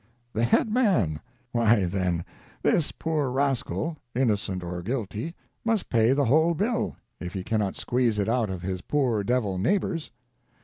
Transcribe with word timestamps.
The 0.33 0.43
"head 0.43 0.73
man"! 0.73 1.19
Why, 1.51 1.85
then, 1.85 2.25
this 2.63 2.91
poor 2.91 3.29
rascal, 3.29 3.97
innocent 4.15 4.63
or 4.63 4.81
guilty, 4.81 5.35
must 5.63 5.89
pay 5.91 6.11
the 6.13 6.25
whole 6.25 6.55
bill, 6.55 6.95
if 7.19 7.33
he 7.33 7.43
cannot 7.43 7.75
squeeze 7.75 8.17
it 8.17 8.27
out 8.27 8.49
of 8.49 8.63
his 8.63 8.81
poor 8.81 9.23
devil 9.23 9.59
neighbors. 9.59 10.09